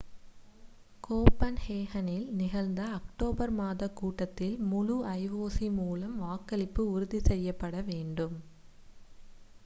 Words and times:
கோபன்ஹேகனில் 1.03 2.23
நிகழ்ந்த 2.31 2.81
அக்டோபர் 2.95 3.53
மாதக் 3.53 3.93
கூட்டத்தில் 3.95 4.55
முழு 4.63 4.95
ioc 5.13 5.43
மூலம் 5.77 6.15
வாக்களிப்பு 6.19 6.85
உறுதி 6.93 7.19
செய்யப்பட 7.21 7.75
வேண்டும் 7.83 8.35